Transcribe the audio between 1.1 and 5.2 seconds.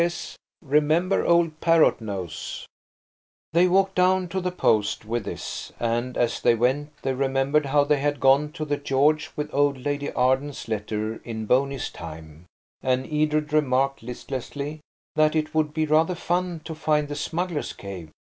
old Parrot nose." They walked down to the post